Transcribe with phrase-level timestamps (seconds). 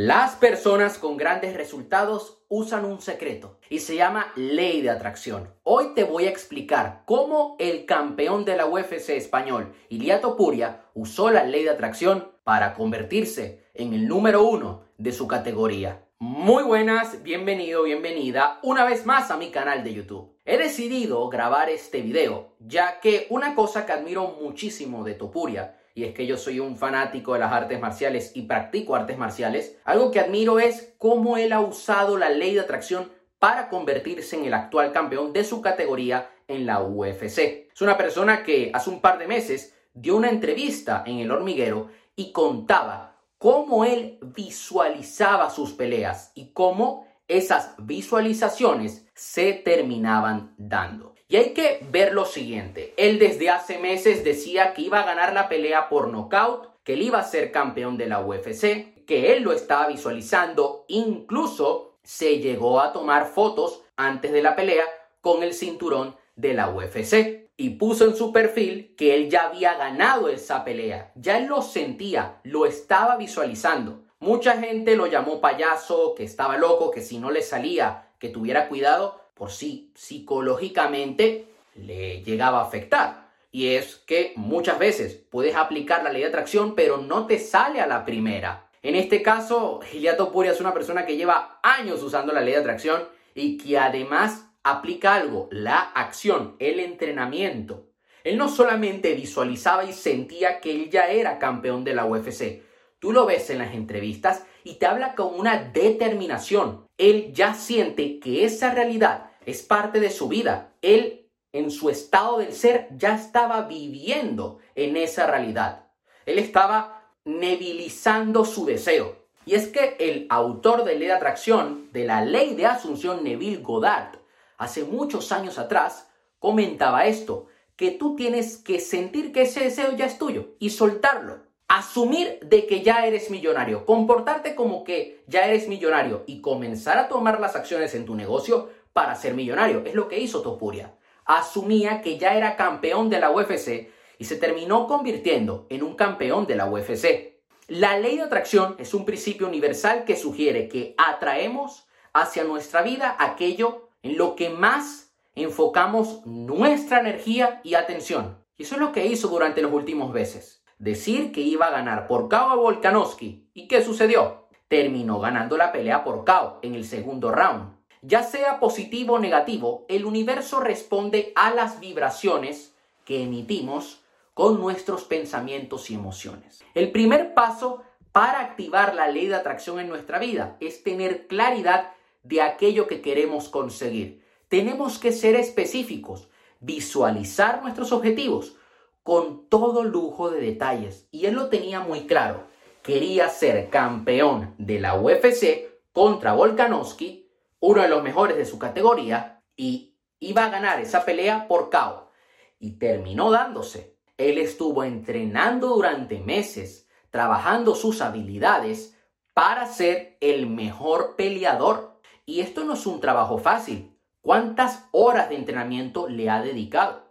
[0.00, 5.52] Las personas con grandes resultados usan un secreto y se llama ley de atracción.
[5.64, 11.32] Hoy te voy a explicar cómo el campeón de la UFC español, Ilia Topuria, usó
[11.32, 16.04] la ley de atracción para convertirse en el número uno de su categoría.
[16.20, 20.32] Muy buenas, bienvenido, bienvenida una vez más a mi canal de YouTube.
[20.44, 26.04] He decidido grabar este video ya que una cosa que admiro muchísimo de Topuria y
[26.04, 30.12] es que yo soy un fanático de las artes marciales y practico artes marciales, algo
[30.12, 34.54] que admiro es cómo él ha usado la ley de atracción para convertirse en el
[34.54, 37.66] actual campeón de su categoría en la UFC.
[37.74, 41.88] Es una persona que hace un par de meses dio una entrevista en El Hormiguero
[42.14, 51.17] y contaba cómo él visualizaba sus peleas y cómo esas visualizaciones se terminaban dando.
[51.30, 52.94] Y hay que ver lo siguiente.
[52.96, 57.02] Él desde hace meses decía que iba a ganar la pelea por nocaut, que él
[57.02, 62.80] iba a ser campeón de la UFC, que él lo estaba visualizando, incluso se llegó
[62.80, 64.84] a tomar fotos antes de la pelea
[65.20, 69.74] con el cinturón de la UFC y puso en su perfil que él ya había
[69.74, 74.04] ganado esa pelea, ya él lo sentía, lo estaba visualizando.
[74.20, 78.68] Mucha gente lo llamó payaso, que estaba loco, que si no le salía, que tuviera
[78.68, 83.28] cuidado, por sí psicológicamente le llegaba a afectar.
[83.50, 87.80] Y es que muchas veces puedes aplicar la ley de atracción, pero no te sale
[87.80, 88.68] a la primera.
[88.82, 92.60] En este caso, Giliato Puria es una persona que lleva años usando la ley de
[92.60, 97.86] atracción y que además aplica algo, la acción, el entrenamiento.
[98.24, 102.62] Él no solamente visualizaba y sentía que él ya era campeón de la UFC.
[102.98, 106.86] Tú lo ves en las entrevistas y te habla con una determinación.
[106.98, 110.74] Él ya siente que esa realidad es parte de su vida.
[110.82, 115.86] Él, en su estado del ser, ya estaba viviendo en esa realidad.
[116.26, 119.16] Él estaba nebilizando su deseo.
[119.46, 123.62] Y es que el autor de Ley de Atracción, de la Ley de Asunción, Neville
[123.62, 124.18] Goddard,
[124.58, 130.04] hace muchos años atrás, comentaba esto, que tú tienes que sentir que ese deseo ya
[130.04, 131.38] es tuyo y soltarlo.
[131.68, 137.08] Asumir de que ya eres millonario, comportarte como que ya eres millonario y comenzar a
[137.08, 139.82] tomar las acciones en tu negocio para ser millonario.
[139.84, 140.94] Es lo que hizo Topuria.
[141.24, 146.46] Asumía que ya era campeón de la UFC y se terminó convirtiendo en un campeón
[146.46, 147.38] de la UFC.
[147.68, 153.14] La ley de atracción es un principio universal que sugiere que atraemos hacia nuestra vida
[153.18, 158.44] aquello en lo que más enfocamos nuestra energía y atención.
[158.56, 160.64] Y eso es lo que hizo durante los últimos meses.
[160.78, 163.50] Decir que iba a ganar por KO a Volkanovski.
[163.52, 164.48] ¿Y qué sucedió?
[164.68, 167.77] Terminó ganando la pelea por KO en el segundo round.
[168.02, 174.02] Ya sea positivo o negativo, el universo responde a las vibraciones que emitimos
[174.34, 176.62] con nuestros pensamientos y emociones.
[176.74, 177.82] El primer paso
[178.12, 181.92] para activar la ley de atracción en nuestra vida es tener claridad
[182.22, 184.22] de aquello que queremos conseguir.
[184.48, 186.28] Tenemos que ser específicos,
[186.60, 188.56] visualizar nuestros objetivos
[189.02, 191.08] con todo lujo de detalles.
[191.10, 192.46] Y él lo tenía muy claro.
[192.82, 197.27] Quería ser campeón de la UFC contra Volkanovski
[197.60, 202.10] uno de los mejores de su categoría y iba a ganar esa pelea por KO.
[202.58, 203.96] Y terminó dándose.
[204.16, 208.96] Él estuvo entrenando durante meses, trabajando sus habilidades
[209.32, 212.00] para ser el mejor peleador.
[212.26, 213.96] Y esto no es un trabajo fácil.
[214.20, 217.04] ¿Cuántas horas de entrenamiento le ha dedicado?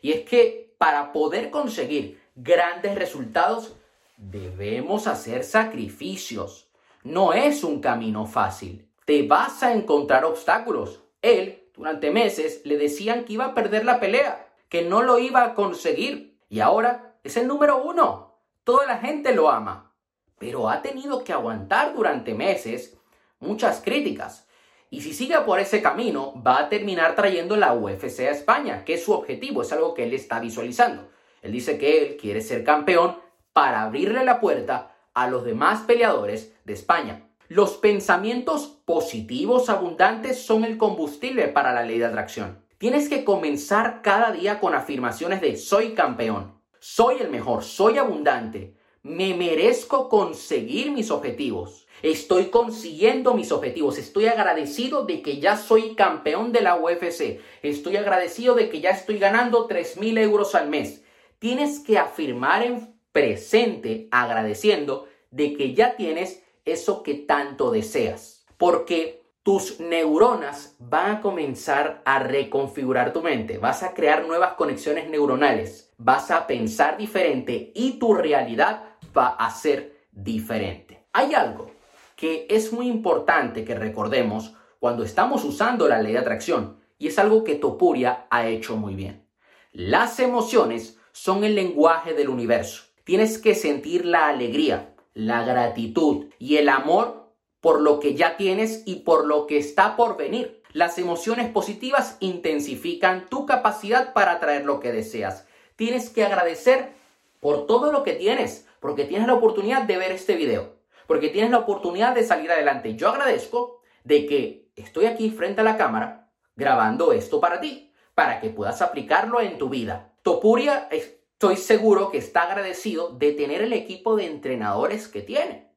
[0.00, 3.76] Y es que para poder conseguir grandes resultados
[4.16, 6.68] debemos hacer sacrificios.
[7.02, 11.02] No es un camino fácil te vas a encontrar obstáculos.
[11.22, 15.44] Él, durante meses, le decían que iba a perder la pelea, que no lo iba
[15.44, 16.38] a conseguir.
[16.48, 18.38] Y ahora es el número uno.
[18.64, 19.92] Toda la gente lo ama.
[20.38, 22.96] Pero ha tenido que aguantar durante meses
[23.40, 24.46] muchas críticas.
[24.90, 28.94] Y si sigue por ese camino, va a terminar trayendo la UFC a España, que
[28.94, 31.08] es su objetivo, es algo que él está visualizando.
[31.42, 33.18] Él dice que él quiere ser campeón
[33.52, 37.28] para abrirle la puerta a los demás peleadores de España.
[37.48, 42.64] Los pensamientos positivos abundantes son el combustible para la ley de atracción.
[42.78, 48.74] Tienes que comenzar cada día con afirmaciones de soy campeón, soy el mejor, soy abundante,
[49.02, 55.94] me merezco conseguir mis objetivos, estoy consiguiendo mis objetivos, estoy agradecido de que ya soy
[55.94, 60.70] campeón de la UFC, estoy agradecido de que ya estoy ganando 3 mil euros al
[60.70, 61.04] mes.
[61.38, 68.44] Tienes que afirmar en presente agradeciendo de que ya tienes eso que tanto deseas.
[68.56, 75.10] Porque tus neuronas van a comenzar a reconfigurar tu mente, vas a crear nuevas conexiones
[75.10, 78.84] neuronales, vas a pensar diferente y tu realidad
[79.16, 81.06] va a ser diferente.
[81.12, 81.70] Hay algo
[82.16, 87.18] que es muy importante que recordemos cuando estamos usando la ley de atracción y es
[87.18, 89.28] algo que Topuria ha hecho muy bien.
[89.72, 92.84] Las emociones son el lenguaje del universo.
[93.04, 98.82] Tienes que sentir la alegría, la gratitud y el amor por lo que ya tienes
[98.84, 100.62] y por lo que está por venir.
[100.72, 105.46] Las emociones positivas intensifican tu capacidad para atraer lo que deseas.
[105.76, 106.92] Tienes que agradecer
[107.40, 110.74] por todo lo que tienes, porque tienes la oportunidad de ver este video,
[111.06, 112.96] porque tienes la oportunidad de salir adelante.
[112.96, 118.40] Yo agradezco de que estoy aquí frente a la cámara grabando esto para ti, para
[118.40, 120.12] que puedas aplicarlo en tu vida.
[120.22, 120.88] Topuria,
[121.34, 125.68] estoy seguro que está agradecido de tener el equipo de entrenadores que tiene,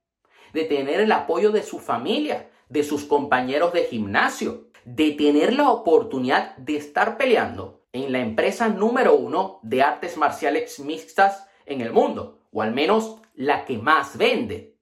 [0.53, 5.69] de tener el apoyo de su familia, de sus compañeros de gimnasio, de tener la
[5.69, 11.91] oportunidad de estar peleando en la empresa número uno de artes marciales mixtas en el
[11.91, 14.77] mundo, o al menos la que más vende.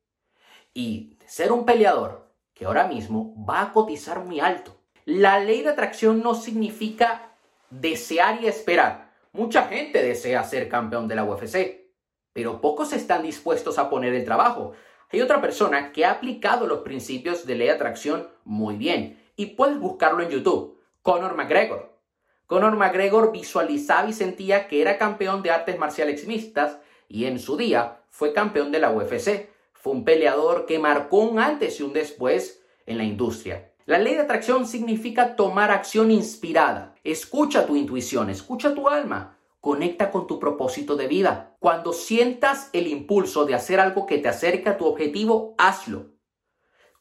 [0.73, 4.75] Y ser un peleador que ahora mismo va a cotizar muy alto.
[5.05, 7.31] La ley de atracción no significa
[7.69, 9.04] desear y esperar.
[9.35, 11.89] Mucha gente desea ser campeón de la UFC,
[12.31, 14.71] pero pocos están dispuestos a poner el trabajo.
[15.11, 19.47] Hay otra persona que ha aplicado los principios de ley de atracción muy bien y
[19.47, 21.99] puedes buscarlo en YouTube, Conor McGregor.
[22.47, 26.77] Conor McGregor visualizaba y sentía que era campeón de artes marciales mixtas
[27.09, 29.49] y en su día fue campeón de la UFC.
[29.73, 33.69] Fue un peleador que marcó un antes y un después en la industria.
[33.85, 36.95] La ley de atracción significa tomar acción inspirada.
[37.03, 41.55] Escucha tu intuición, escucha tu alma, conecta con tu propósito de vida.
[41.59, 46.13] Cuando sientas el impulso de hacer algo que te acerque a tu objetivo, hazlo.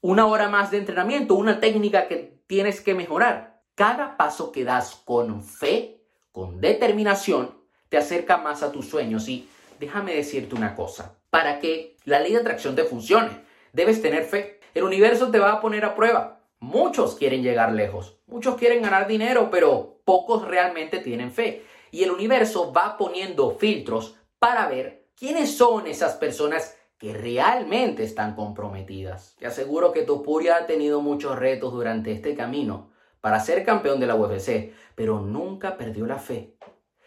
[0.02, 4.94] Una hora más de entrenamiento, una técnica que tienes que mejorar cada paso que das
[5.06, 6.02] con fe,
[6.32, 7.56] con determinación,
[7.88, 9.26] te acerca más a tus sueños.
[9.30, 9.48] Y
[9.80, 13.30] déjame decirte una cosa, para que la ley de atracción te funcione,
[13.72, 14.60] debes tener fe.
[14.74, 16.43] El universo te va a poner a prueba.
[16.64, 21.62] Muchos quieren llegar lejos, muchos quieren ganar dinero, pero pocos realmente tienen fe.
[21.90, 28.34] Y el universo va poniendo filtros para ver quiénes son esas personas que realmente están
[28.34, 29.36] comprometidas.
[29.38, 32.90] Te aseguro que Topuria ha tenido muchos retos durante este camino,
[33.20, 36.56] para ser campeón de la UFC, pero nunca perdió la fe.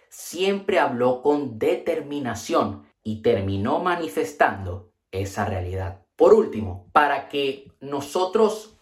[0.07, 6.05] Siempre habló con determinación y terminó manifestando esa realidad.
[6.15, 8.76] Por último, para que nosotros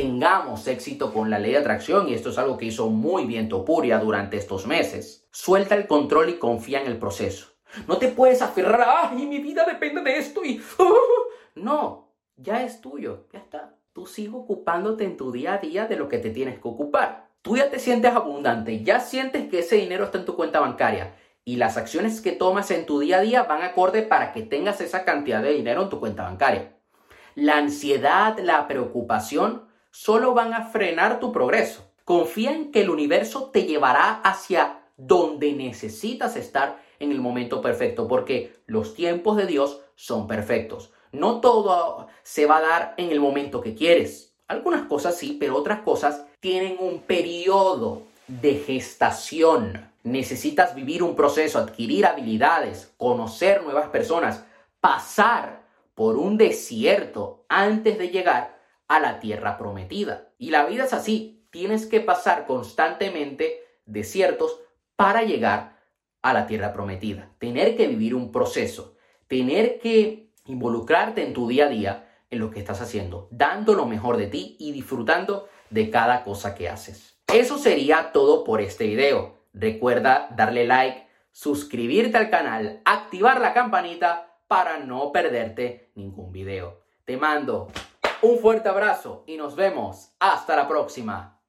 [0.00, 3.48] tengamos éxito con la ley de atracción, y esto es algo que hizo muy bien
[3.48, 7.48] Topuria durante estos meses, suelta el control y confía en el proceso.
[7.86, 10.60] No te puedes aferrar a, ay, mi vida depende de esto y...
[11.54, 15.96] no, ya es tuyo, ya está tú sigues ocupándote en tu día a día de
[15.96, 17.28] lo que te tienes que ocupar.
[17.42, 21.14] Tú ya te sientes abundante, ya sientes que ese dinero está en tu cuenta bancaria
[21.44, 24.80] y las acciones que tomas en tu día a día van acorde para que tengas
[24.80, 26.76] esa cantidad de dinero en tu cuenta bancaria.
[27.34, 31.90] La ansiedad, la preocupación solo van a frenar tu progreso.
[32.04, 38.06] Confía en que el universo te llevará hacia donde necesitas estar en el momento perfecto,
[38.06, 40.92] porque los tiempos de Dios son perfectos.
[41.12, 44.34] No todo se va a dar en el momento que quieres.
[44.48, 49.90] Algunas cosas sí, pero otras cosas tienen un periodo de gestación.
[50.02, 54.44] Necesitas vivir un proceso, adquirir habilidades, conocer nuevas personas,
[54.80, 55.62] pasar
[55.94, 58.59] por un desierto antes de llegar
[58.90, 60.32] a la tierra prometida.
[60.36, 64.58] Y la vida es así, tienes que pasar constantemente desiertos
[64.96, 65.78] para llegar
[66.22, 67.30] a la tierra prometida.
[67.38, 68.96] Tener que vivir un proceso,
[69.28, 73.86] tener que involucrarte en tu día a día en lo que estás haciendo, dando lo
[73.86, 77.16] mejor de ti y disfrutando de cada cosa que haces.
[77.32, 79.44] Eso sería todo por este video.
[79.52, 86.82] Recuerda darle like, suscribirte al canal, activar la campanita para no perderte ningún video.
[87.04, 87.68] Te mando
[88.22, 91.39] un fuerte abrazo y nos vemos hasta la próxima.